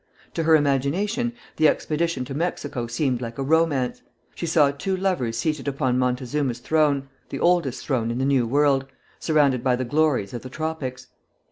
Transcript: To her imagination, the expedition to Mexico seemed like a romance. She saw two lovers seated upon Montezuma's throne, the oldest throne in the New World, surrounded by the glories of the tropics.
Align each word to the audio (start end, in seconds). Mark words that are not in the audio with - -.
To 0.33 0.41
her 0.41 0.55
imagination, 0.55 1.31
the 1.57 1.67
expedition 1.67 2.25
to 2.25 2.33
Mexico 2.33 2.87
seemed 2.87 3.21
like 3.21 3.37
a 3.37 3.43
romance. 3.43 4.01
She 4.33 4.47
saw 4.47 4.71
two 4.71 4.97
lovers 4.97 5.37
seated 5.37 5.67
upon 5.67 5.99
Montezuma's 5.99 6.57
throne, 6.57 7.07
the 7.29 7.39
oldest 7.39 7.85
throne 7.85 8.09
in 8.09 8.17
the 8.17 8.25
New 8.25 8.47
World, 8.47 8.87
surrounded 9.19 9.63
by 9.63 9.75
the 9.75 9.85
glories 9.85 10.33
of 10.33 10.41
the 10.41 10.49
tropics. 10.49 11.05